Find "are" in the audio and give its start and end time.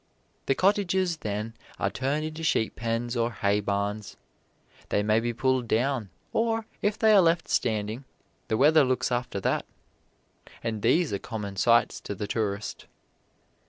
1.77-1.91, 7.13-7.21, 11.13-11.19